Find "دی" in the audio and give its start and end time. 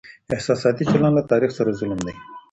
2.05-2.13